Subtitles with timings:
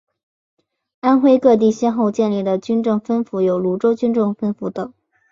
[1.01, 4.91] 安徽各地先后建立的军政分府有庐州军政分府等。